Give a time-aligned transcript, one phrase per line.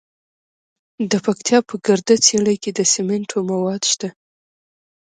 [1.11, 4.09] د پکتیا په ګرده څیړۍ کې د سمنټو مواد شته.